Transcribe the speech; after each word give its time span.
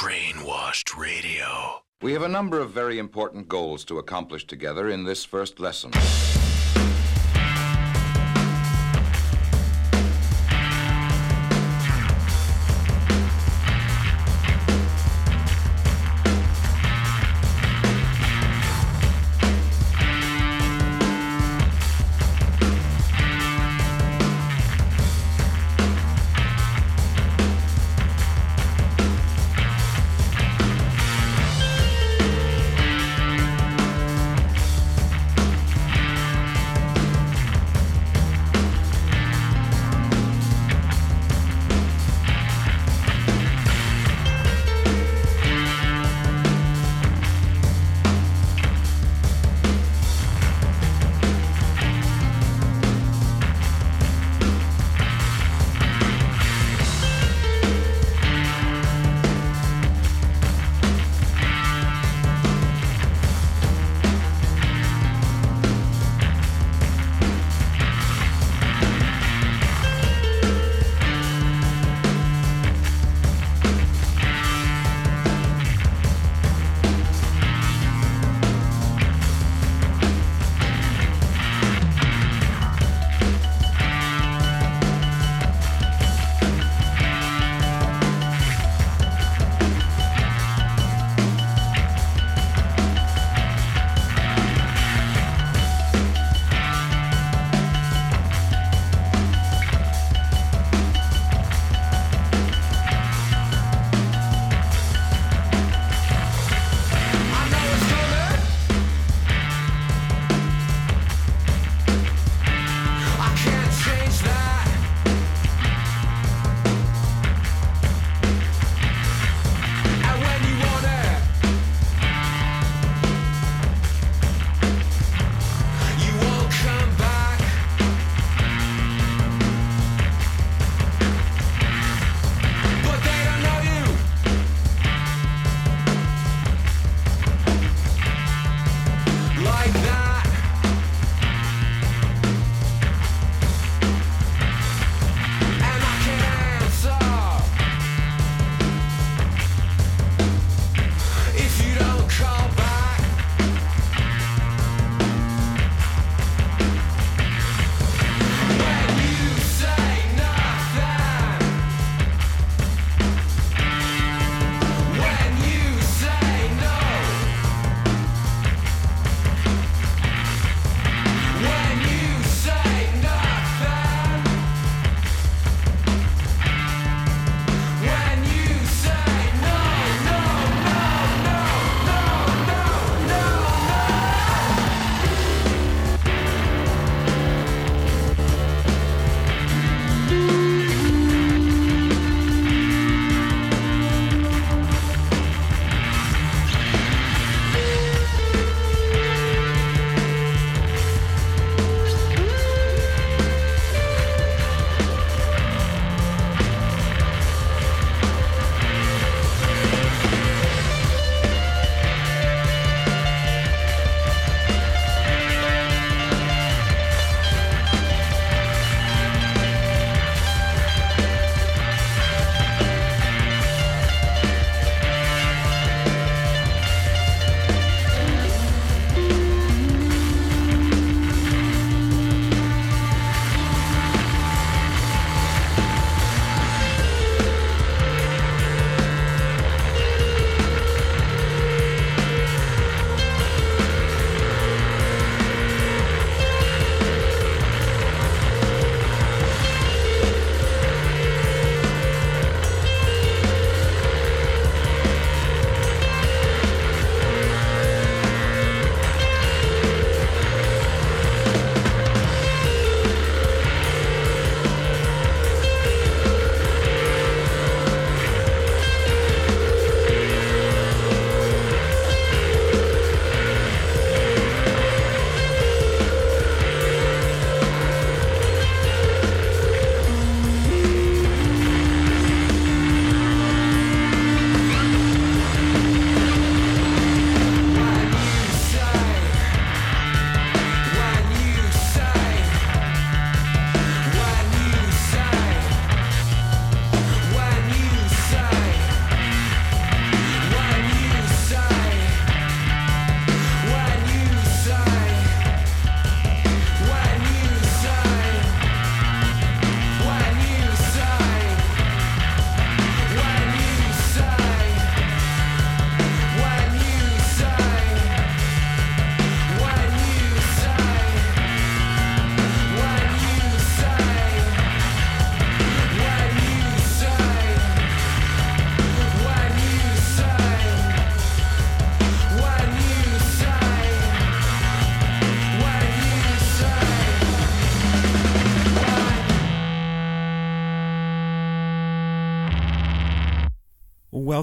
Brainwashed 0.00 0.96
Radio. 0.96 1.82
We 2.00 2.14
have 2.14 2.22
a 2.22 2.28
number 2.28 2.58
of 2.58 2.70
very 2.70 2.98
important 2.98 3.48
goals 3.48 3.84
to 3.84 3.98
accomplish 3.98 4.46
together 4.46 4.88
in 4.88 5.04
this 5.04 5.26
first 5.26 5.60
lesson. 5.60 5.90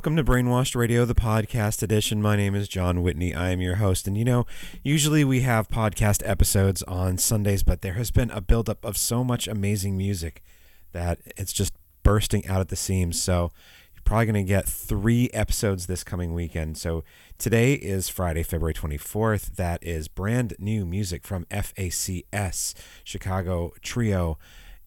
Welcome 0.08 0.26
to 0.26 0.32
Brainwashed 0.32 0.74
Radio, 0.74 1.04
the 1.04 1.14
podcast 1.14 1.84
edition. 1.84 2.22
My 2.22 2.38
name 2.38 2.56
is 2.56 2.70
Jon 2.70 3.04
Whitney. 3.04 3.36
I 3.36 3.50
am 3.50 3.60
your 3.60 3.76
host. 3.76 4.08
And 4.08 4.18
you 4.18 4.24
know, 4.24 4.46
usually 4.82 5.26
we 5.26 5.42
have 5.42 5.68
podcast 5.68 6.26
episodes 6.26 6.82
on 6.84 7.18
Sundays, 7.18 7.62
but 7.62 7.82
there 7.82 7.96
has 7.96 8.10
been 8.10 8.32
a 8.32 8.40
buildup 8.40 8.86
of 8.86 8.96
so 8.96 9.22
much 9.22 9.50
amazing 9.50 9.98
music 9.98 10.46
that 10.94 11.20
it's 11.36 11.52
just 11.52 11.74
bursting 12.04 12.48
out 12.48 12.62
at 12.62 12.70
the 12.70 12.78
seams. 12.78 13.22
So 13.22 13.52
you're 13.94 14.04
probably 14.06 14.28
going 14.28 14.46
to 14.46 14.50
get 14.50 14.66
three 14.66 15.30
episodes 15.34 15.88
this 15.88 16.06
coming 16.06 16.34
weekend. 16.34 16.78
So 16.78 17.04
today 17.38 17.74
is 17.74 18.08
Friday, 18.08 18.44
February 18.44 18.76
24th. 18.76 19.58
That 19.58 19.84
is 19.84 20.08
brand 20.08 20.56
new 20.58 20.86
music 20.86 21.26
from 21.26 21.44
FACS, 21.52 22.74
Chicago 23.04 23.74
Trio 23.82 24.38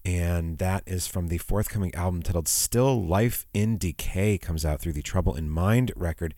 and 0.04 0.58
that 0.58 0.82
is 0.86 1.06
from 1.06 1.28
the 1.28 1.38
forthcoming 1.38 1.94
album 1.94 2.22
titled 2.22 2.48
Still 2.48 3.04
Life 3.04 3.46
in 3.52 3.76
Decay 3.76 4.38
comes 4.38 4.64
out 4.64 4.80
through 4.80 4.94
the 4.94 5.02
Trouble 5.02 5.34
in 5.34 5.50
Mind 5.50 5.92
record. 5.94 6.34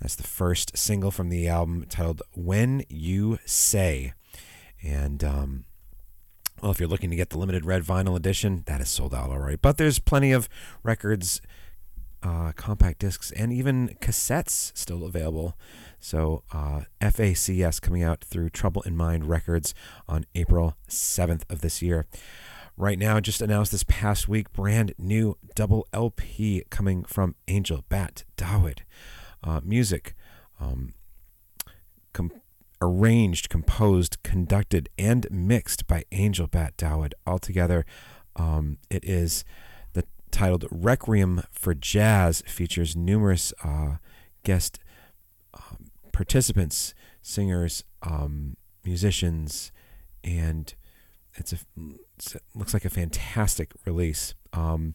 That's 0.00 0.16
the 0.16 0.22
first 0.22 0.76
single 0.76 1.10
from 1.10 1.28
the 1.28 1.46
album 1.46 1.84
titled 1.88 2.22
When 2.34 2.84
You 2.88 3.38
Say. 3.44 4.14
And 4.82 5.22
um, 5.22 5.64
well, 6.62 6.70
if 6.72 6.80
you're 6.80 6.88
looking 6.88 7.10
to 7.10 7.16
get 7.16 7.30
the 7.30 7.38
limited 7.38 7.66
red 7.66 7.82
vinyl 7.82 8.16
edition, 8.16 8.62
that 8.66 8.80
is 8.80 8.88
sold 8.88 9.14
out 9.14 9.30
already. 9.30 9.56
But 9.56 9.76
there's 9.76 9.98
plenty 9.98 10.32
of 10.32 10.48
records, 10.82 11.42
uh, 12.22 12.52
compact 12.56 13.00
discs, 13.00 13.30
and 13.32 13.52
even 13.52 13.96
cassettes 14.00 14.72
still 14.76 15.04
available. 15.04 15.54
So 16.00 16.44
uh, 16.50 16.82
FACS 17.00 17.80
coming 17.80 18.02
out 18.02 18.24
through 18.24 18.50
Trouble 18.50 18.82
in 18.82 18.96
Mind 18.96 19.28
Records 19.28 19.74
on 20.08 20.24
April 20.34 20.76
7th 20.88 21.42
of 21.50 21.60
this 21.60 21.82
year 21.82 22.06
right 22.76 22.98
now. 22.98 23.20
Just 23.20 23.42
announced 23.42 23.72
this 23.72 23.84
past 23.84 24.28
week, 24.28 24.52
brand 24.52 24.94
new 24.98 25.36
double 25.54 25.86
LP 25.92 26.64
coming 26.70 27.04
from 27.04 27.34
Angel 27.48 27.84
Bat 27.88 28.24
Dawid. 28.36 28.80
Uh, 29.44 29.60
music 29.64 30.14
um, 30.60 30.94
com- 32.12 32.32
arranged, 32.80 33.48
composed, 33.48 34.22
conducted, 34.22 34.88
and 34.98 35.26
mixed 35.30 35.86
by 35.86 36.04
Angel 36.12 36.46
Bat 36.46 36.76
Dawid. 36.76 37.12
Altogether, 37.26 37.84
um, 38.36 38.78
it 38.90 39.04
is 39.04 39.44
the 39.92 40.04
titled 40.30 40.66
Requiem 40.70 41.42
for 41.50 41.74
Jazz, 41.74 42.42
features 42.46 42.96
numerous 42.96 43.52
uh, 43.64 43.96
guest 44.42 44.78
uh, 45.54 45.76
participants, 46.12 46.94
singers, 47.20 47.84
um, 48.02 48.56
musicians, 48.84 49.72
and 50.24 50.74
it's 51.34 51.52
a 51.52 51.58
it's, 52.16 52.34
it 52.34 52.42
looks 52.54 52.74
like 52.74 52.84
a 52.84 52.90
fantastic 52.90 53.72
release. 53.84 54.34
Um, 54.52 54.94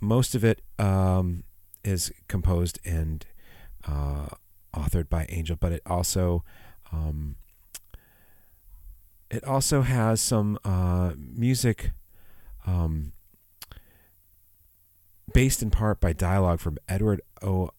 most 0.00 0.34
of 0.34 0.44
it 0.44 0.62
um, 0.78 1.44
is 1.84 2.12
composed 2.28 2.78
and 2.84 3.24
uh, 3.86 4.28
authored 4.74 5.08
by 5.08 5.26
Angel, 5.28 5.56
but 5.58 5.72
it 5.72 5.82
also 5.86 6.44
um, 6.92 7.36
it 9.30 9.44
also 9.44 9.82
has 9.82 10.20
some 10.20 10.58
uh, 10.64 11.12
music 11.16 11.92
um, 12.66 13.12
based 15.32 15.62
in 15.62 15.70
part 15.70 16.00
by 16.00 16.12
dialogue 16.12 16.60
from 16.60 16.78
Edward 16.88 17.20
O. 17.42 17.70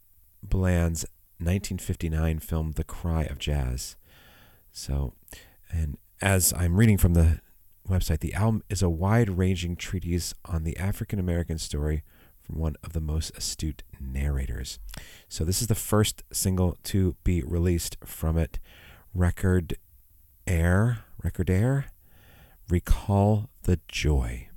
Bland's 0.44 1.04
1959 1.40 2.40
film 2.40 2.72
The 2.74 2.84
Cry 2.84 3.24
of 3.24 3.38
Jazz. 3.38 3.96
So, 4.72 5.14
and 5.72 5.98
as 6.22 6.54
I'm 6.54 6.76
reading 6.78 6.98
from 6.98 7.14
the 7.14 7.42
website, 7.88 8.20
the 8.20 8.34
album 8.34 8.64
is 8.70 8.82
a 8.82 8.90
wide 8.90 9.38
ranging 9.38 9.76
treatise 9.76 10.34
on 10.46 10.64
the 10.64 10.78
African 10.78 11.20
American 11.20 11.58
story 11.58 12.04
from 12.42 12.60
one 12.60 12.76
of 12.84 12.94
the 12.94 13.02
most 13.02 13.36
astute 13.38 13.84
narrators. 14.00 14.80
So, 15.28 15.44
this 15.44 15.62
is 15.62 15.68
the 15.68 15.76
first 15.76 16.24
single 16.32 16.78
to 16.84 17.16
be 17.24 17.42
released 17.42 17.98
from 18.06 18.38
it. 18.38 18.60
Record 19.14 19.78
Air, 20.46 21.00
Record 21.24 21.50
Air, 21.50 21.88
Recall 22.70 23.50
the 23.64 23.80
Joy. 23.88 24.50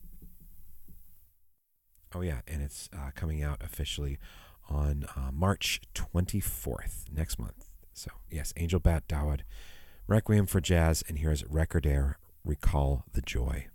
Oh, 2.14 2.22
yeah, 2.22 2.40
and 2.48 2.60
it's 2.60 2.88
uh, 2.92 3.10
coming 3.14 3.42
out 3.42 3.62
officially 3.62 4.18
on 4.68 5.06
uh, 5.16 5.30
March 5.32 5.80
24th, 5.94 7.04
next 7.12 7.38
month. 7.38 7.70
So, 7.92 8.10
yes, 8.30 8.52
Angel 8.56 8.80
Bat 8.80 9.08
Dawid, 9.08 9.40
Requiem 10.06 10.46
for 10.46 10.60
Jazz, 10.60 11.04
and 11.08 11.18
here's 11.18 11.44
Record 11.46 11.86
Air, 11.86 12.18
recall 12.44 13.04
the 13.12 13.22
joy. 13.22 13.66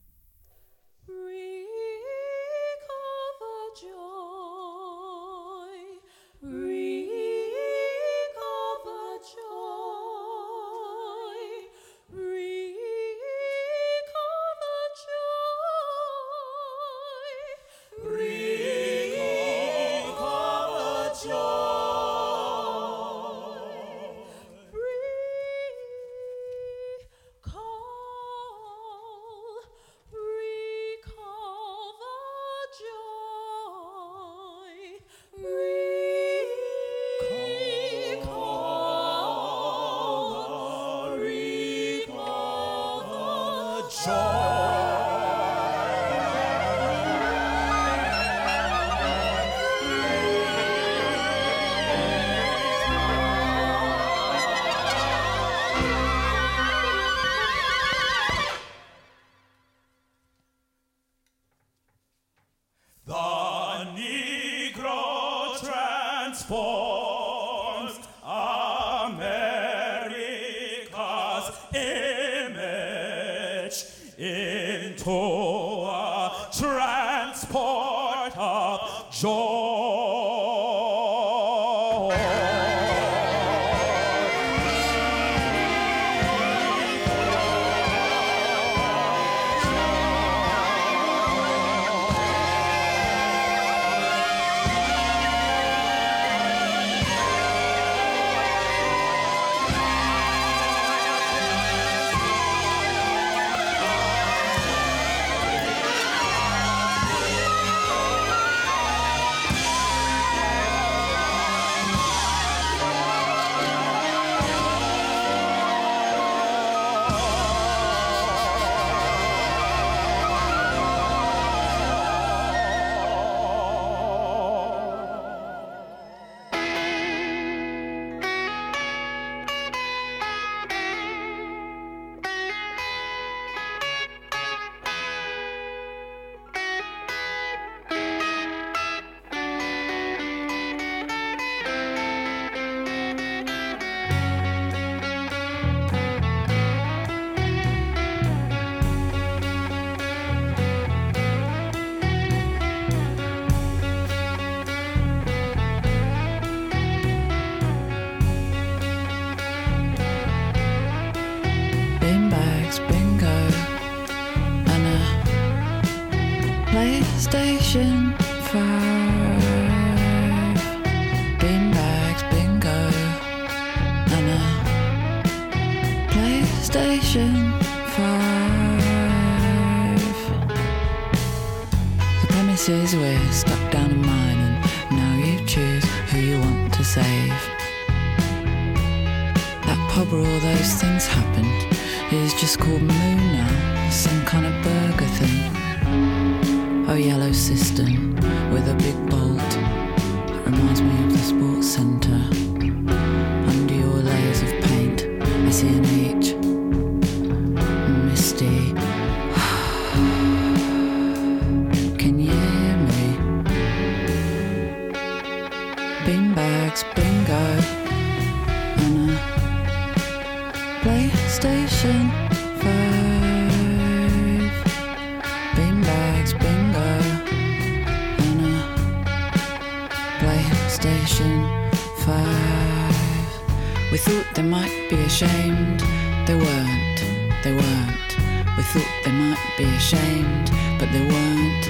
Thought 234.06 234.36
they 234.36 234.44
might 234.44 234.88
be 234.88 234.98
ashamed, 234.98 235.80
they 236.28 236.36
weren't, 236.36 237.00
they 237.44 237.52
weren't. 237.52 238.12
We 238.56 238.62
thought 238.62 238.92
they 239.04 239.12
might 239.12 239.54
be 239.58 239.64
ashamed, 239.64 240.52
but 240.78 240.92
they 240.92 241.02
weren't. 241.02 241.66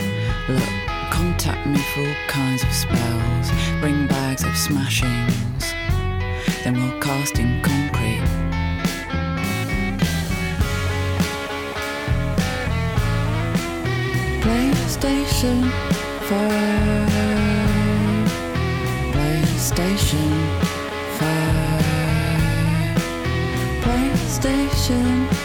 Look, 0.50 0.70
contact 1.12 1.66
me 1.66 1.80
for 1.94 2.02
all 2.02 2.16
kinds 2.28 2.62
of 2.64 2.74
spells, 2.74 3.52
bring 3.80 4.06
bags 4.08 4.44
of 4.44 4.52
smashings, 4.52 5.64
then 6.66 6.74
we'll 6.74 7.00
cast 7.00 7.40
in 7.40 7.62
concrete. 7.62 8.20
PlayStation 14.42 15.72
5. 16.28 17.16
PlayStation 19.14 20.65
PlayStation 24.46 25.45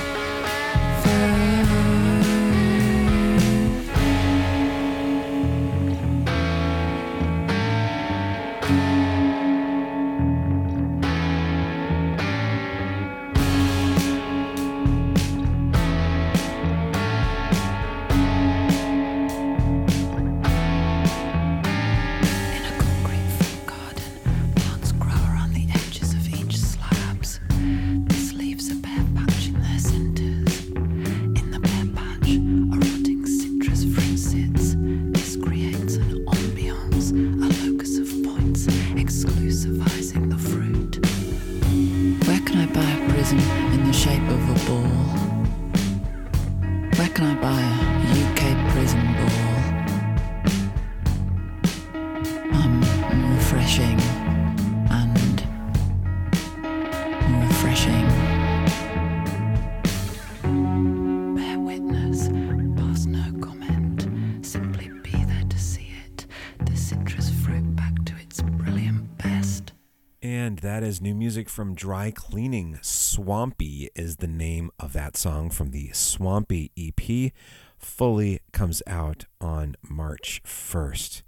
new 71.11 71.17
music 71.17 71.49
from 71.49 71.75
Dry 71.75 72.13
Cleaning. 72.13 72.79
Swampy 72.83 73.91
is 73.97 74.19
the 74.19 74.29
name 74.29 74.71
of 74.79 74.93
that 74.93 75.17
song 75.17 75.51
from 75.51 75.73
the 75.73 75.91
Swampy 75.93 76.71
EP. 76.79 77.33
Fully 77.77 78.39
comes 78.53 78.81
out 78.87 79.25
on 79.41 79.75
March 79.83 80.41
1st. 80.45 81.23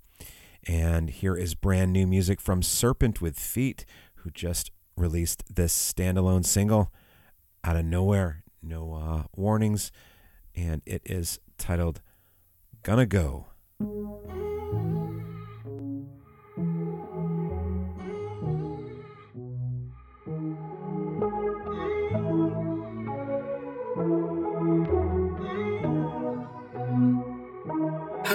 And 0.68 1.10
here 1.10 1.34
is 1.34 1.56
brand 1.56 1.92
new 1.92 2.06
music 2.06 2.40
from 2.40 2.62
Serpent 2.62 3.20
with 3.20 3.36
Feet, 3.40 3.84
who 4.18 4.30
just 4.30 4.70
released 4.96 5.42
this 5.52 5.74
standalone 5.74 6.46
single 6.46 6.92
out 7.64 7.74
of 7.74 7.84
nowhere, 7.84 8.44
no 8.62 8.94
uh, 8.94 9.22
warnings. 9.34 9.90
And 10.54 10.82
it 10.86 11.02
is 11.04 11.40
titled 11.58 12.02
Gonna 12.84 13.06
Go. 13.06 13.46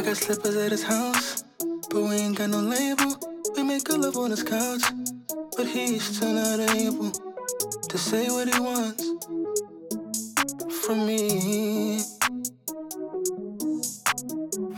Got 0.07 0.15
slippers 0.15 0.55
at 0.55 0.71
his 0.71 0.83
house, 0.83 1.43
but 1.89 2.01
we 2.01 2.15
ain't 2.15 2.37
got 2.37 2.49
no 2.49 2.61
label. 2.61 3.17
We 3.57 3.63
make 3.63 3.83
good 3.83 3.99
love 3.99 4.15
on 4.15 4.31
his 4.31 4.41
couch, 4.41 4.81
but 5.57 5.67
he's 5.67 6.01
still 6.01 6.31
not 6.31 6.61
able 6.77 7.11
to 7.89 7.97
say 7.97 8.29
what 8.29 8.47
he 8.47 8.57
wants 8.57 9.03
from 10.79 11.05
me. 11.05 11.99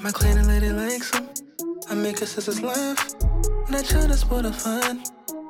My 0.01 0.09
cleaning 0.09 0.47
lady 0.47 0.71
likes 0.71 1.13
him. 1.13 1.29
I 1.91 1.93
make 1.93 2.17
her 2.21 2.25
sisters 2.25 2.63
laugh, 2.63 3.13
and 3.67 3.75
I 3.75 3.83
try 3.83 4.07
to 4.07 4.17
spot 4.17 4.45
a 4.45 4.51
fun. 4.51 5.03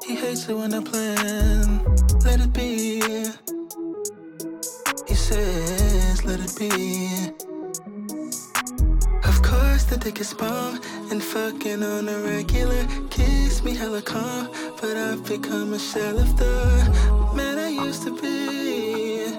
He 0.06 0.16
hates 0.16 0.50
it 0.50 0.58
when 0.58 0.74
I 0.74 0.84
plan. 0.84 1.86
Let 2.26 2.42
it 2.42 2.52
be. 2.52 3.00
He 5.08 5.16
says, 5.16 6.26
let 6.26 6.42
it 6.42 6.54
be. 6.60 7.49
Course, 10.16 10.30
the 10.32 10.36
bomb 10.36 10.82
and 11.12 11.24
fucking 11.24 11.84
on 11.84 12.10
a 12.10 12.20
regular. 12.20 12.84
Kiss 13.10 13.64
me 13.64 13.76
hella 13.76 14.02
calm, 14.02 14.50
but 14.82 14.98
I've 14.98 15.24
become 15.24 15.74
a 15.74 15.80
shell 15.80 16.18
of 16.18 16.36
the 16.36 17.32
man 17.36 17.60
I 17.60 17.70
used 17.70 18.04
to 18.04 18.12
be. 18.20 19.38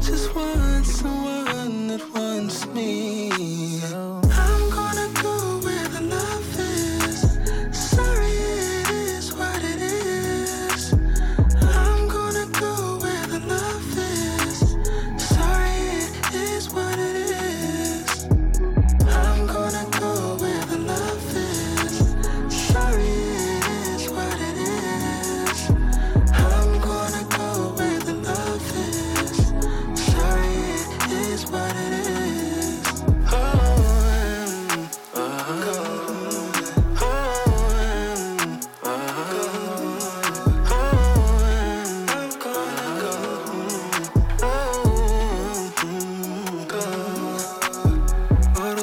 Just 0.00 0.34
want 0.34 0.86
someone 0.86 1.88
that 1.88 2.02
wants 2.14 2.66
me. 2.66 3.57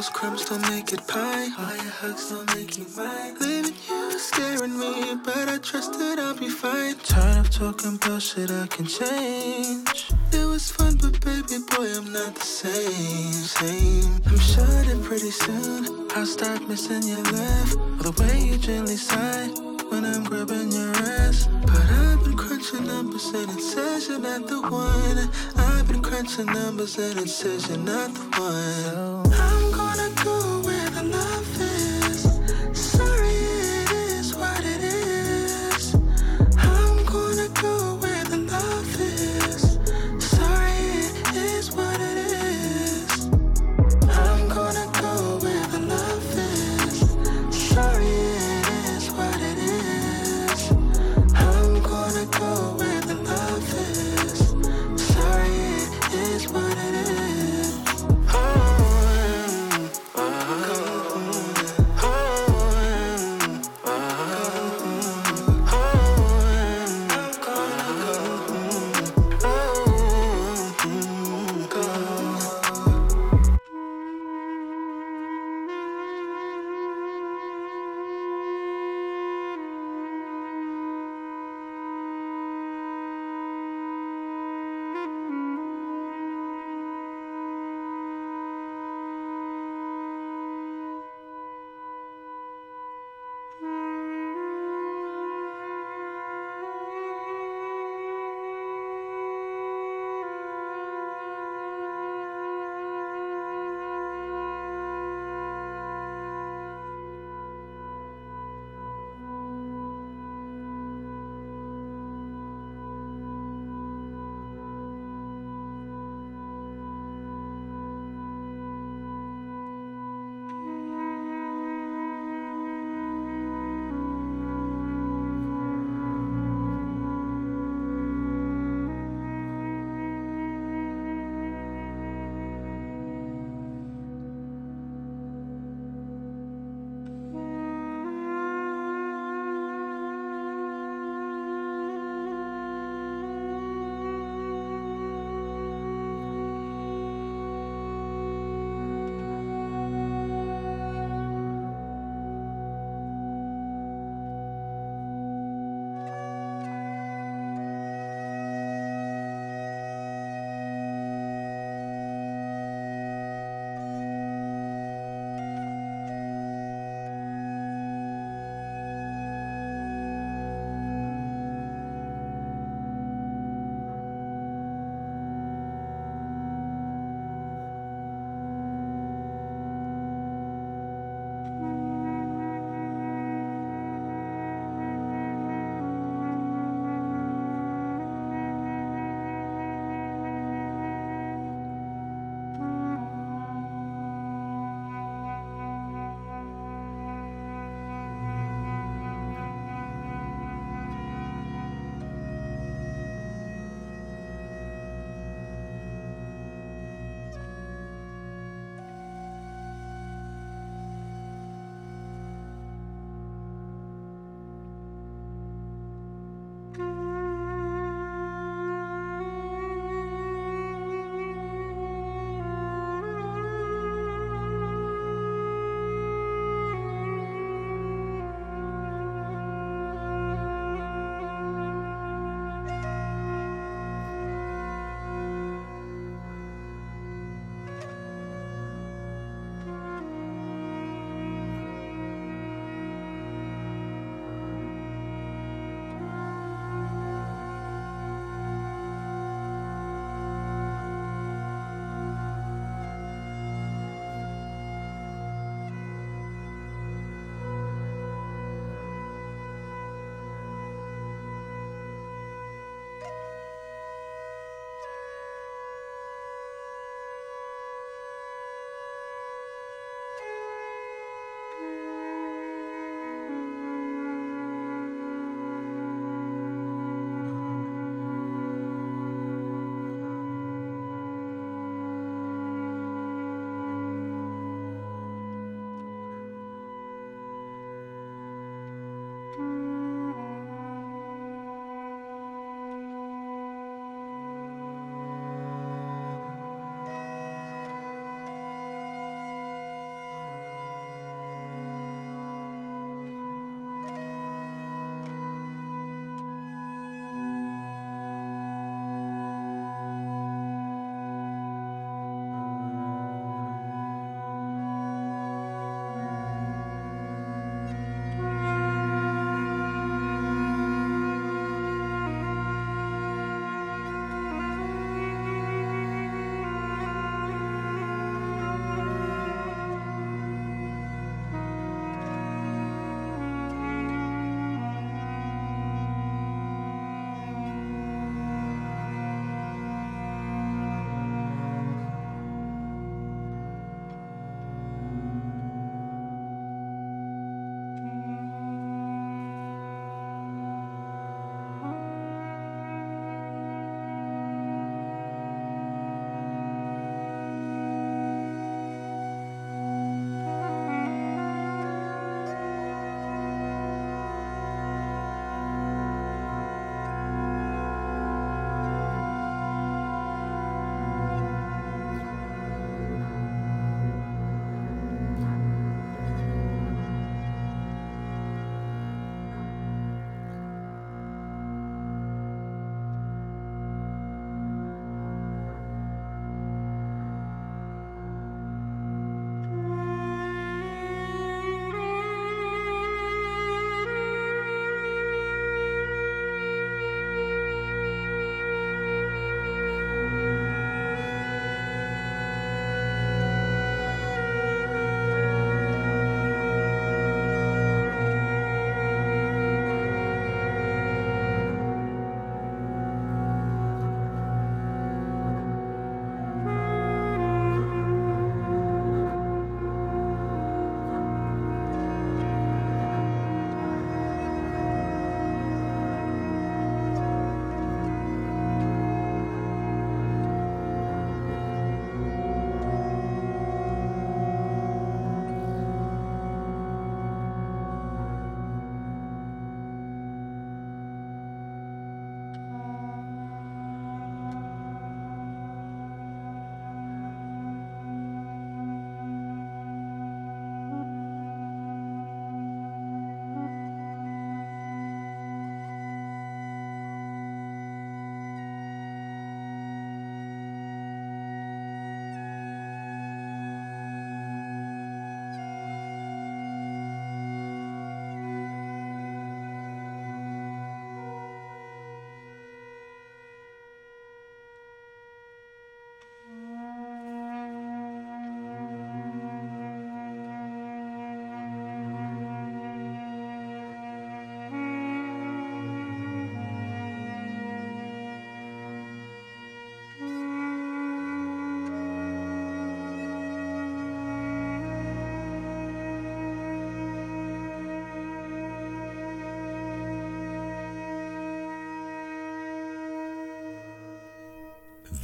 Those 0.05 0.13
crumbs 0.13 0.45
don't 0.45 0.61
make 0.69 0.93
it 0.93 1.07
pie. 1.07 1.49
All 1.57 1.75
your 1.75 1.93
hugs 2.01 2.29
don't 2.29 2.55
make 2.55 2.77
you 2.77 2.85
mine. 2.95 3.35
Leaving 3.39 3.73
you 3.89 4.19
scaring 4.19 4.77
me, 4.77 5.15
but 5.23 5.49
I 5.49 5.57
trust 5.57 5.93
that 5.93 6.19
I'll 6.19 6.37
be 6.37 6.49
fine. 6.49 6.95
Tired 7.03 7.39
of 7.39 7.49
talking 7.49 7.97
bullshit, 7.97 8.51
I 8.51 8.67
can 8.67 8.85
change. 8.85 10.11
It 10.31 10.45
was 10.45 10.69
fun, 10.69 10.97
but 11.01 11.19
baby 11.25 11.57
boy, 11.71 11.87
I'm 11.97 12.11
not 12.11 12.35
the 12.35 12.41
same. 12.41 13.31
Same. 13.31 14.21
I'm 14.27 14.37
sure 14.37 14.83
that 14.87 15.01
pretty 15.03 15.31
soon 15.31 16.07
I'll 16.11 16.25
start 16.25 16.67
missing 16.67 17.03
your 17.03 17.23
laugh 17.23 17.75
or 17.75 18.11
the 18.11 18.13
way 18.21 18.39
you 18.49 18.57
gently 18.57 18.97
sigh 18.97 19.47
when 19.89 20.05
I'm 20.05 20.23
grabbing 20.23 20.71
your 20.71 20.91
ass. 21.21 21.47
But 21.61 21.85
I've 22.01 22.23
been 22.23 22.37
crunching 22.37 22.85
numbers 22.85 23.25
and 23.33 23.49
it 23.49 23.61
says 23.61 24.07
you're 24.09 24.19
not 24.19 24.45
the 24.47 24.61
one. 24.61 25.29
I've 25.55 25.87
been 25.87 26.01
crunching 26.01 26.47
numbers 26.47 26.97
and 26.99 27.19
it 27.19 27.29
says 27.29 27.69
you're 27.69 27.77
not 27.79 28.13
the 28.13 28.25
one. 28.39 29.14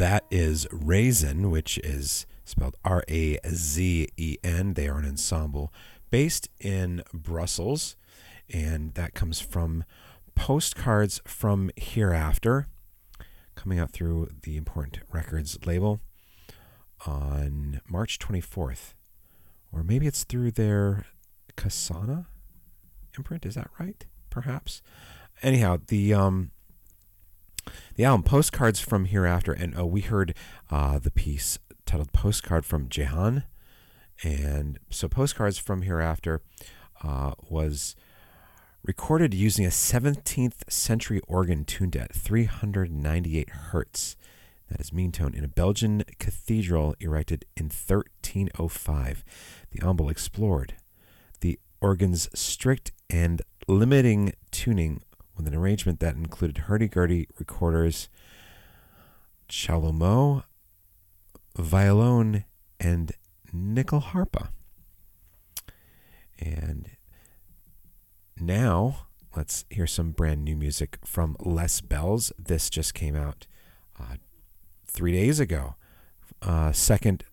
That 0.02 0.26
is 0.32 0.66
Razen, 0.72 1.52
which 1.52 1.78
is 1.78 2.26
spelled 2.44 2.76
R 2.84 3.04
A 3.08 3.38
Z 3.48 4.10
E 4.18 4.38
N. 4.44 4.74
They 4.74 4.88
are 4.88 4.98
an 4.98 5.06
ensemble 5.06 5.72
based 6.10 6.50
in 6.60 7.04
Brussels, 7.14 7.98
and 8.50 8.96
that 8.96 9.14
comes 9.14 9.42
from 9.42 9.84
Postcards 10.34 11.22
from 11.24 11.70
Hereafter, 11.78 12.68
coming 13.54 13.78
out 13.78 13.92
through 13.92 14.30
the 14.42 14.58
Important 14.58 14.98
Records 15.12 15.60
label 15.68 16.00
on 17.06 17.80
March 17.88 18.18
24th. 18.18 18.96
Or 19.72 19.84
maybe 19.84 20.08
it's 20.08 20.24
through 20.24 20.50
their 20.50 21.06
Cassauna 21.56 22.26
imprint. 23.16 23.46
Is 23.46 23.54
that 23.54 23.70
right? 23.80 24.04
Perhaps. 24.32 24.82
Anyhow, 25.44 25.78
the 25.86 26.12
um, 26.16 26.50
the 27.96 28.06
album 28.06 28.24
Postcards 28.24 28.80
from 28.80 29.06
Hereafter, 29.06 29.54
and 29.54 29.74
oh, 29.78 29.86
we 29.86 30.02
heard 30.02 30.34
uh, 30.70 31.00
the 31.00 31.12
piece 31.12 31.60
titled 31.86 32.14
Postcard 32.14 32.66
from 32.66 32.90
Jehan. 32.90 33.44
And 34.24 34.80
so 34.90 35.08
Postcards 35.08 35.58
from 35.58 35.82
Hereafter 35.82 36.42
uh, 37.04 37.34
was 37.50 37.96
recorded 38.84 39.34
using 39.34 39.66
a 39.66 39.70
17th 39.70 40.70
century 40.70 41.22
organ 41.28 41.66
tuned 41.66 41.96
at 41.96 42.14
398 42.14 43.50
hertz. 43.50 44.16
That 44.70 44.80
is 44.80 44.94
mean 44.94 45.12
tone 45.12 45.34
in 45.34 45.44
a 45.44 45.50
Belgian 45.50 46.04
cathedral 46.18 46.96
erected 47.00 47.46
in 47.58 47.66
1305. 47.66 49.26
The 49.72 49.82
ensemble 49.82 50.10
explored 50.10 50.76
the 51.42 51.60
organ's 51.82 52.30
strict 52.34 52.92
and 53.10 53.42
limiting 53.68 54.34
tuning 54.52 55.02
with 55.44 55.54
an 55.54 55.60
arrangement 55.60 56.00
that 56.00 56.16
included 56.16 56.60
hurdy-gurdy 56.60 57.28
recorders, 57.40 58.10
chalumeau, 59.50 60.44
violone, 61.58 62.46
and 62.80 63.12
nyckelharpa. 63.54 64.50
And 66.40 66.92
now 68.40 69.08
let's 69.36 69.66
hear 69.70 69.88
some 69.88 70.12
brand 70.12 70.44
new 70.44 70.56
music 70.56 70.98
from 71.04 71.36
Les 71.40 71.82
Bells. 71.82 72.32
This 72.38 72.70
just 72.70 72.94
came 72.94 73.16
out 73.16 73.48
uh, 74.00 74.16
three 74.88 75.12
days 75.12 75.40
ago. 75.40 75.76
Uh, 76.42 76.72
second 76.72 77.24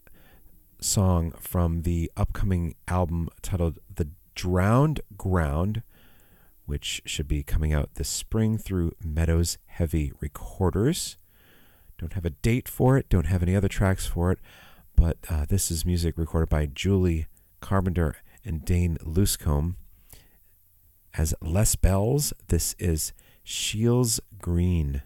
song 0.80 1.32
from 1.38 1.82
the 1.82 2.10
upcoming 2.16 2.74
album 2.86 3.28
titled 3.42 3.78
The 3.94 4.08
Drowned 4.34 5.00
Ground, 5.16 5.82
which 6.68 7.00
should 7.06 7.26
be 7.26 7.42
coming 7.42 7.72
out 7.72 7.94
this 7.94 8.10
spring 8.10 8.58
through 8.58 8.92
Meadows 9.02 9.56
Heavy 9.68 10.12
Recorders. 10.20 11.16
Don't 11.96 12.12
have 12.12 12.26
a 12.26 12.30
date 12.30 12.68
for 12.68 12.98
it, 12.98 13.08
don't 13.08 13.24
have 13.24 13.42
any 13.42 13.56
other 13.56 13.68
tracks 13.68 14.06
for 14.06 14.30
it, 14.30 14.38
but 14.94 15.16
uh, 15.30 15.46
this 15.48 15.70
is 15.70 15.86
music 15.86 16.18
recorded 16.18 16.50
by 16.50 16.66
Julie 16.66 17.26
Carpenter 17.62 18.16
and 18.44 18.66
Dane 18.66 18.98
Loosecombe. 19.02 19.76
As 21.14 21.34
Les 21.40 21.74
Bells, 21.74 22.34
this 22.48 22.76
is 22.78 23.14
Shields 23.42 24.20
Green. 24.38 25.00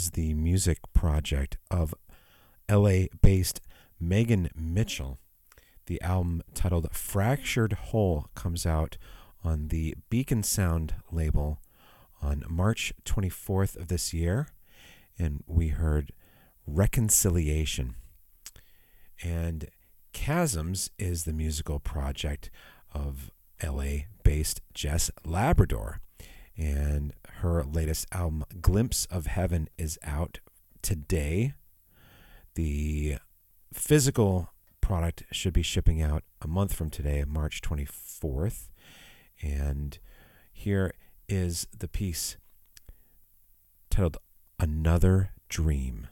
Is 0.00 0.12
the 0.12 0.32
music 0.32 0.78
project 0.94 1.58
of 1.70 1.94
LA 2.70 3.04
based 3.20 3.60
Megan 4.00 4.48
Mitchell. 4.56 5.18
The 5.84 6.00
album 6.00 6.42
titled 6.54 6.90
Fractured 6.90 7.74
Whole 7.74 8.28
comes 8.34 8.64
out 8.64 8.96
on 9.44 9.68
the 9.68 9.94
Beacon 10.08 10.42
Sound 10.42 10.94
label 11.12 11.60
on 12.22 12.44
March 12.48 12.94
24th 13.04 13.76
of 13.76 13.88
this 13.88 14.14
year. 14.14 14.48
And 15.18 15.44
we 15.46 15.68
heard 15.68 16.12
Reconciliation. 16.66 17.96
And 19.22 19.68
Chasms 20.14 20.88
is 20.98 21.24
the 21.24 21.34
musical 21.34 21.78
project 21.78 22.48
of 22.94 23.30
LA 23.62 24.04
based 24.22 24.62
Jess 24.72 25.10
Labrador. 25.26 26.00
And 26.56 27.12
her 27.40 27.64
latest 27.64 28.06
album, 28.12 28.44
Glimpse 28.60 29.06
of 29.06 29.26
Heaven, 29.26 29.68
is 29.78 29.98
out 30.02 30.40
today. 30.82 31.54
The 32.54 33.16
physical 33.72 34.52
product 34.80 35.24
should 35.32 35.52
be 35.52 35.62
shipping 35.62 36.02
out 36.02 36.22
a 36.42 36.48
month 36.48 36.74
from 36.74 36.90
today, 36.90 37.24
March 37.26 37.62
24th. 37.62 38.68
And 39.42 39.98
here 40.52 40.92
is 41.28 41.66
the 41.76 41.88
piece 41.88 42.36
titled 43.90 44.18
Another 44.58 45.30
Dream. 45.48 46.08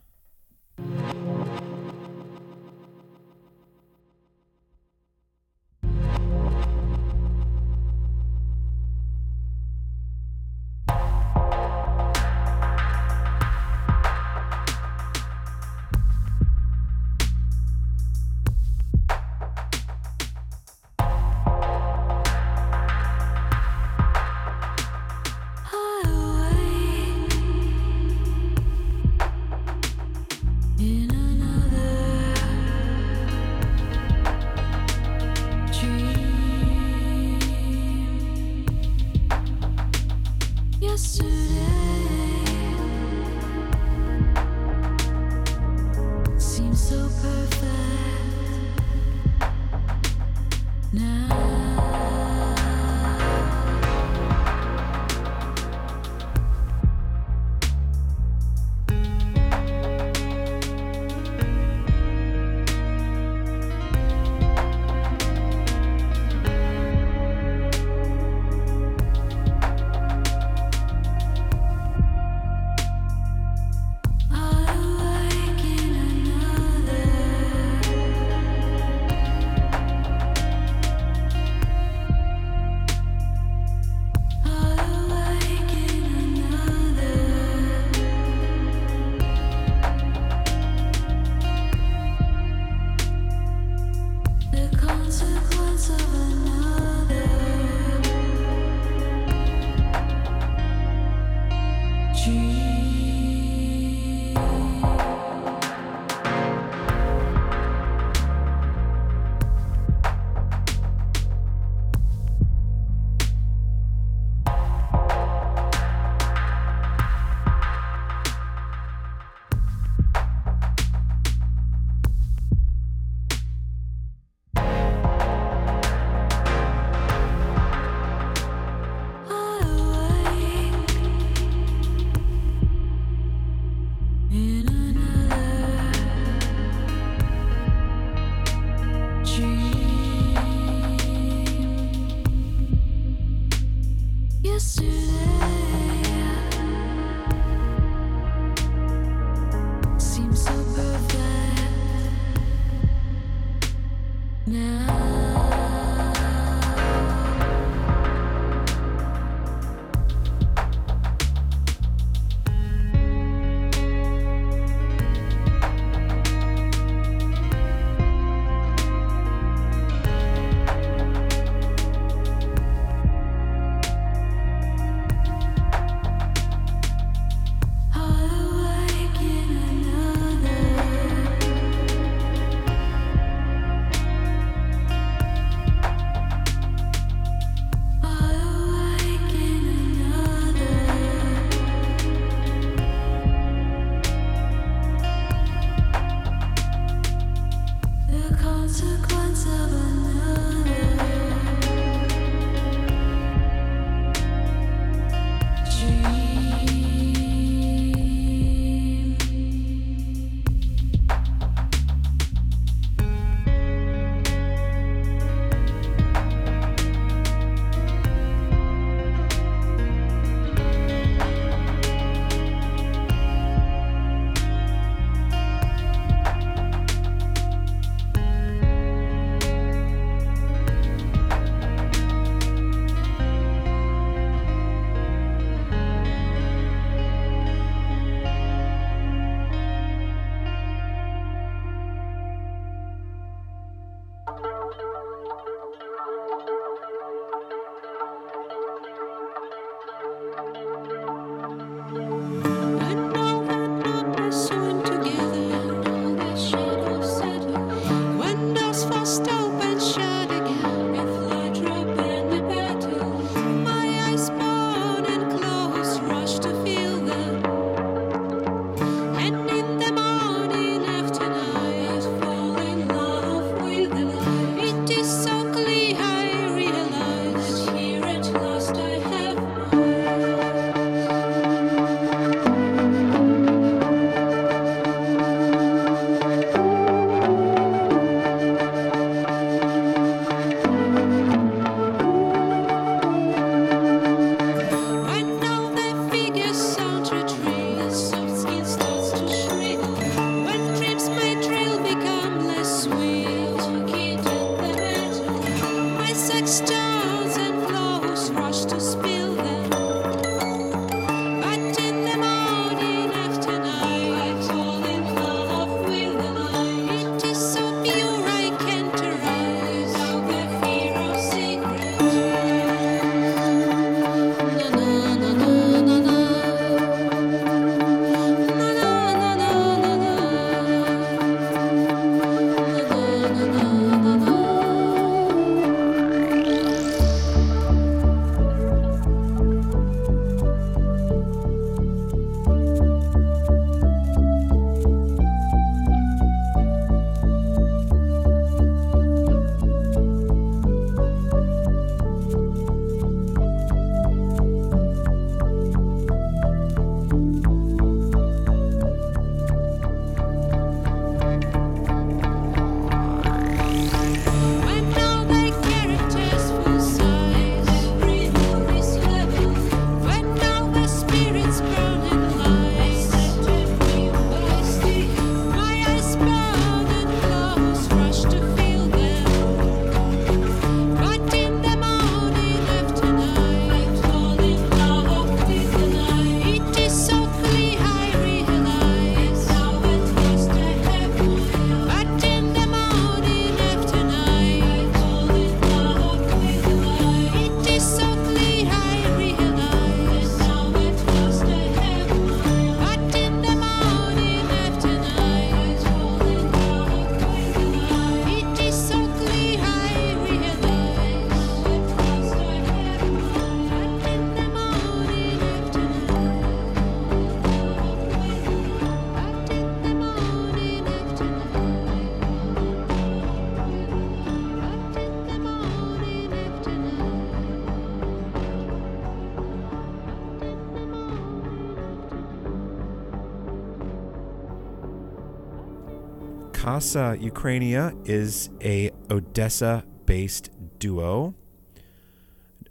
Casa 436.88 437.18
Ukrainia 437.20 437.94
is 438.08 438.48
a 438.62 438.90
Odessa-based 439.10 440.48
duo, 440.78 441.34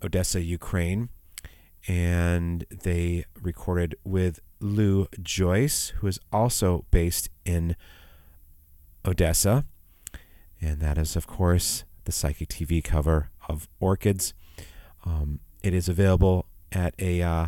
Odessa, 0.01 0.41
Ukraine, 0.41 1.09
and 1.87 2.65
they 2.71 3.25
recorded 3.39 3.93
with 4.03 4.39
Lou 4.59 5.05
Joyce, 5.21 5.89
who 5.97 6.07
is 6.07 6.19
also 6.33 6.85
based 6.89 7.29
in 7.45 7.75
Odessa, 9.05 9.65
and 10.59 10.79
that 10.79 10.97
is, 10.97 11.15
of 11.15 11.27
course, 11.27 11.83
the 12.05 12.11
Psychic 12.11 12.49
TV 12.49 12.83
cover 12.83 13.29
of 13.47 13.69
Orchids. 13.79 14.33
Um, 15.05 15.41
it 15.61 15.75
is 15.75 15.87
available 15.87 16.47
at 16.71 16.95
a 16.97 17.21
uh, 17.21 17.47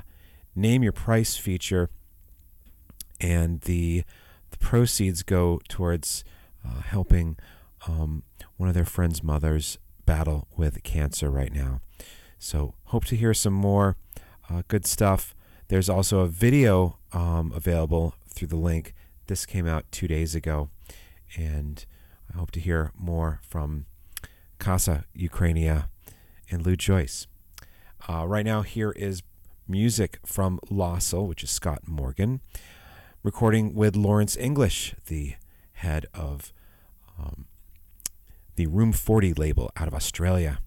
name 0.55 0.84
your 0.84 0.91
price 0.93 1.36
feature, 1.36 1.89
and 3.20 3.61
the 3.61 4.03
the 4.51 4.57
proceeds 4.57 5.24
go 5.24 5.61
towards 5.67 6.24
uh, 6.66 6.82
helping 6.82 7.38
um, 7.88 8.24
one 8.57 8.70
of 8.70 8.76
their 8.76 8.86
friends' 8.86 9.24
mothers 9.24 9.78
battle 10.05 10.47
with 10.55 10.84
cancer 10.84 11.30
right 11.30 11.53
now. 11.53 11.82
So, 12.38 12.74
hope 12.86 13.05
to 13.05 13.16
hear 13.16 13.34
some 13.34 13.53
more 13.53 13.97
uh, 14.49 14.64
good 14.68 14.86
stuff. 14.86 15.36
There's 15.68 15.89
also 15.89 16.20
a 16.22 16.28
video 16.28 16.97
um, 17.14 17.51
available 17.55 18.16
through 18.28 18.47
the 18.47 18.55
link. 18.55 18.93
This 19.28 19.45
came 19.45 19.68
out 19.68 19.86
two 19.91 20.07
days 20.07 20.34
ago, 20.36 20.70
and 21.38 21.86
I 22.34 22.38
hope 22.38 22.51
to 22.51 22.60
hear 22.60 22.91
more 22.97 23.39
from 23.43 23.86
Casa 24.57 25.05
Ukrainia 25.16 25.89
and 26.49 26.66
Lou 26.66 26.76
Joyce. 26.76 27.28
Uh, 28.07 28.26
right 28.28 28.45
now, 28.45 28.62
here 28.62 28.91
is 28.91 29.22
music 29.68 30.20
from 30.26 30.60
Loscil, 30.72 31.28
which 31.28 31.43
is 31.43 31.51
Scott 31.51 31.88
Morgan, 31.88 32.41
recording 33.22 33.76
with 33.76 33.95
Lawrence 33.95 34.36
English, 34.38 34.95
the 35.07 35.36
head 35.80 36.05
of 36.13 36.53
um, 37.17 37.45
the 38.55 38.67
Room 38.67 38.91
40 38.91 39.34
label 39.34 39.71
out 39.77 39.88
of 39.88 39.93
Australia. 39.93 40.59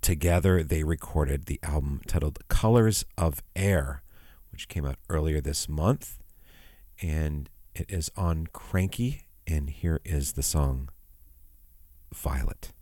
Together, 0.00 0.62
they 0.64 0.82
recorded 0.82 1.46
the 1.46 1.60
album 1.62 2.00
titled 2.06 2.40
Colors 2.48 3.04
of 3.16 3.40
Air, 3.54 4.02
which 4.50 4.68
came 4.68 4.84
out 4.84 4.96
earlier 5.08 5.40
this 5.40 5.68
month. 5.68 6.18
And 7.00 7.48
it 7.74 7.86
is 7.88 8.10
on 8.16 8.48
Kranky. 8.48 9.22
And 9.46 9.70
here 9.70 10.00
is 10.04 10.32
the 10.32 10.42
song 10.42 10.88
Violet. 12.12 12.72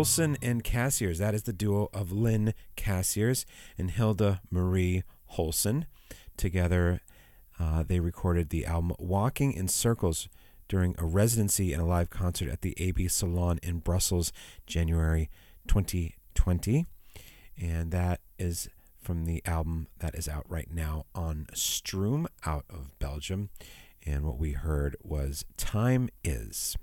Holsen 0.00 0.38
and 0.40 0.64
Cassiers. 0.64 1.18
That 1.18 1.34
is 1.34 1.42
the 1.42 1.52
duo 1.52 1.90
of 1.92 2.10
Lynn 2.10 2.54
Cassiers 2.74 3.44
and 3.76 3.90
Hilde 3.90 4.40
Marie 4.50 5.02
Holsen. 5.32 5.84
Together, 6.38 7.02
uh, 7.58 7.82
they 7.86 8.00
recorded 8.00 8.48
the 8.48 8.64
album 8.64 8.94
Walking 8.98 9.52
in 9.52 9.68
Circles 9.68 10.30
during 10.70 10.94
a 10.96 11.04
residency 11.04 11.74
and 11.74 11.82
a 11.82 11.84
live 11.84 12.08
concert 12.08 12.48
at 12.48 12.62
the 12.62 12.74
AB 12.78 13.08
Salon 13.08 13.60
in 13.62 13.80
Brussels, 13.80 14.32
January 14.66 15.28
2020. 15.68 16.86
And 17.60 17.90
that 17.90 18.22
is 18.38 18.70
from 19.02 19.26
the 19.26 19.42
album 19.44 19.88
that 19.98 20.14
is 20.14 20.28
out 20.28 20.46
right 20.48 20.72
now 20.72 21.04
on 21.14 21.46
Stroom 21.52 22.26
out 22.46 22.64
of 22.70 22.98
Belgium. 22.98 23.50
And 24.06 24.24
what 24.24 24.38
we 24.38 24.52
heard 24.52 24.96
was 25.02 25.44
Time 25.58 26.08
Is. 26.24 26.78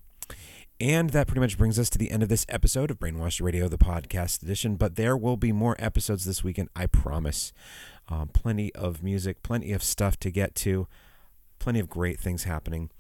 And 0.80 1.10
that 1.10 1.26
pretty 1.26 1.40
much 1.40 1.58
brings 1.58 1.80
us 1.80 1.90
to 1.90 1.98
the 1.98 2.12
end 2.12 2.22
of 2.22 2.30
this 2.30 2.46
episode 2.50 2.92
of 2.92 3.00
Brainwashed 3.00 3.42
Radio, 3.42 3.68
the 3.68 3.80
podcast 3.80 4.44
edition. 4.44 4.76
But 4.76 4.96
there 4.96 5.18
will 5.18 5.38
be 5.38 5.52
more 5.52 5.76
episodes 5.80 6.24
this 6.26 6.44
weekend, 6.44 6.70
I 6.76 6.86
promise. 6.86 7.52
Um, 8.10 8.28
plenty 8.28 8.74
of 8.76 9.02
music, 9.02 9.42
plenty 9.42 9.72
of 9.72 9.82
stuff 9.82 10.18
to 10.20 10.30
get 10.30 10.54
to, 10.56 10.88
plenty 11.58 11.80
of 11.80 11.90
great 11.90 12.20
things 12.20 12.44
happening 12.44 12.92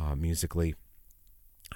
uh, 0.00 0.16
musically. 0.16 0.74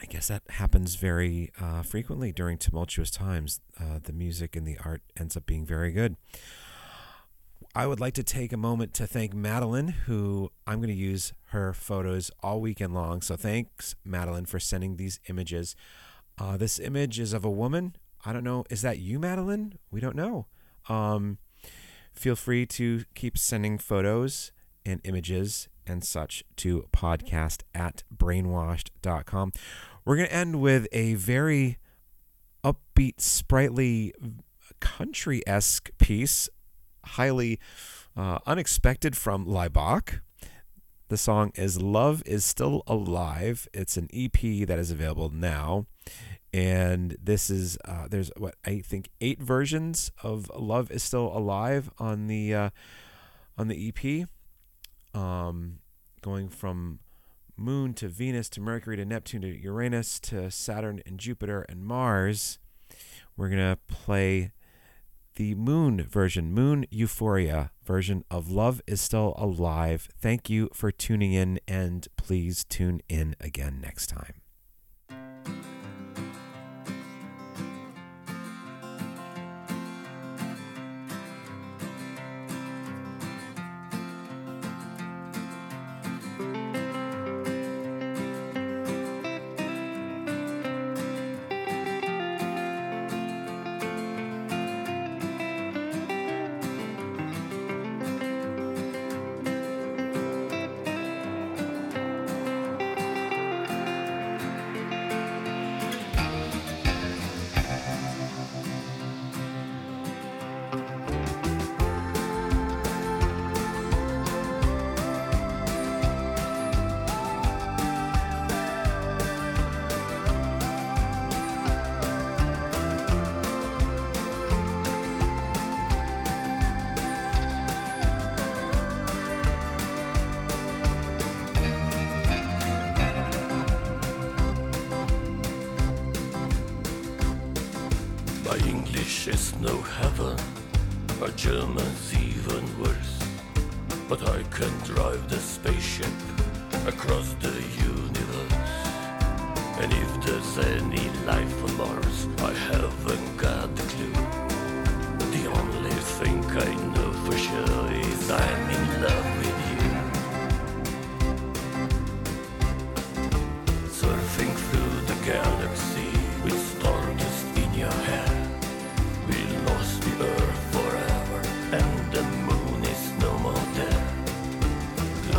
I 0.00 0.06
guess 0.06 0.28
that 0.28 0.42
happens 0.48 0.94
very 0.94 1.52
uh, 1.60 1.82
frequently 1.82 2.32
during 2.32 2.56
tumultuous 2.56 3.10
times. 3.10 3.60
Uh, 3.78 3.98
the 4.02 4.12
music 4.12 4.56
and 4.56 4.66
the 4.66 4.78
art 4.82 5.02
ends 5.18 5.36
up 5.36 5.44
being 5.44 5.66
very 5.66 5.92
good. 5.92 6.16
I 7.72 7.86
would 7.86 8.00
like 8.00 8.14
to 8.14 8.24
take 8.24 8.52
a 8.52 8.56
moment 8.56 8.94
to 8.94 9.06
thank 9.06 9.32
Madeline, 9.32 9.88
who 9.88 10.50
I'm 10.66 10.78
going 10.78 10.88
to 10.88 10.94
use 10.94 11.32
her 11.46 11.72
photos 11.72 12.28
all 12.42 12.60
weekend 12.60 12.94
long. 12.94 13.22
So 13.22 13.36
thanks, 13.36 13.94
Madeline, 14.04 14.46
for 14.46 14.58
sending 14.58 14.96
these 14.96 15.20
images. 15.28 15.76
Uh, 16.36 16.56
this 16.56 16.80
image 16.80 17.20
is 17.20 17.32
of 17.32 17.44
a 17.44 17.50
woman. 17.50 17.94
I 18.24 18.32
don't 18.32 18.42
know. 18.42 18.64
Is 18.70 18.82
that 18.82 18.98
you, 18.98 19.20
Madeline? 19.20 19.74
We 19.90 20.00
don't 20.00 20.16
know. 20.16 20.46
Um, 20.88 21.38
feel 22.12 22.34
free 22.34 22.66
to 22.66 23.04
keep 23.14 23.38
sending 23.38 23.78
photos 23.78 24.50
and 24.84 25.00
images 25.04 25.68
and 25.86 26.02
such 26.02 26.42
to 26.56 26.88
podcast 26.92 27.62
at 27.72 28.02
brainwashed.com. 28.14 29.52
We're 30.04 30.16
going 30.16 30.28
to 30.28 30.34
end 30.34 30.60
with 30.60 30.88
a 30.90 31.14
very 31.14 31.78
upbeat, 32.64 33.20
sprightly, 33.20 34.12
country 34.80 35.42
esque 35.46 35.90
piece, 35.98 36.48
highly 37.04 37.58
uh, 38.16 38.38
unexpected 38.46 39.16
from 39.16 39.46
Laibach. 39.46 40.20
The 41.08 41.16
song 41.16 41.52
is 41.56 41.80
Love 41.80 42.22
is 42.24 42.44
Still 42.44 42.82
Alive. 42.86 43.68
It's 43.74 43.96
an 43.96 44.08
EP 44.12 44.66
that 44.68 44.78
is 44.78 44.90
available 44.90 45.30
now. 45.30 45.86
And 46.52 47.16
this 47.22 47.50
is, 47.50 47.78
uh, 47.84 48.06
there's 48.08 48.30
what 48.36 48.54
I 48.64 48.80
think 48.80 49.10
eight 49.20 49.40
versions 49.40 50.12
of 50.22 50.50
Love 50.56 50.90
is 50.90 51.02
Still 51.02 51.36
Alive 51.36 51.90
on 51.98 52.26
the, 52.28 52.54
uh, 52.54 52.70
on 53.58 53.68
the 53.68 53.88
EP. 53.88 54.28
Um, 55.12 55.80
going 56.22 56.48
from 56.48 57.00
Moon 57.56 57.92
to 57.94 58.08
Venus 58.08 58.48
to 58.50 58.60
Mercury 58.60 58.96
to 58.96 59.04
Neptune 59.04 59.42
to 59.42 59.48
Uranus 59.48 60.18
to 60.20 60.50
Saturn 60.50 61.02
and 61.04 61.18
Jupiter 61.18 61.62
and 61.68 61.84
Mars. 61.84 62.58
We're 63.36 63.48
going 63.48 63.58
to 63.58 63.78
play 63.86 64.52
the 65.36 65.54
Moon 65.54 66.02
version, 66.02 66.52
Moon 66.52 66.86
Euphoria 66.90 67.70
version 67.84 68.24
of 68.30 68.50
Love 68.50 68.80
is 68.86 69.00
Still 69.00 69.34
Alive. 69.36 70.08
Thank 70.18 70.50
you 70.50 70.68
for 70.74 70.90
tuning 70.90 71.32
in, 71.32 71.60
and 71.66 72.06
please 72.16 72.64
tune 72.64 73.00
in 73.08 73.36
again 73.40 73.80
next 73.80 74.08
time. 74.08 74.39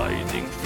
Gliding 0.02 0.61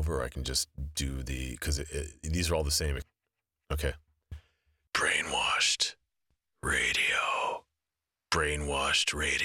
over. 0.00 0.22
I 0.22 0.28
can 0.28 0.44
just 0.44 0.68
do 0.94 1.22
the 1.22 1.50
because 1.52 1.80
these 2.22 2.50
are 2.50 2.54
all 2.54 2.64
the 2.64 2.70
same. 2.70 2.98
Okay. 3.70 3.92
Brainwashed 4.94 5.94
radio. 6.62 7.64
Brainwashed 8.32 9.12
radio. 9.14 9.39